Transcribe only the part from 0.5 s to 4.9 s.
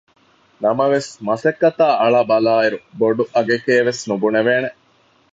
ނަމަވެސް މަސައްކަތާ އަޅާބަލާއިރު ބޮޑު އަގެކޭ ވެސް ނުބުނެވޭނެ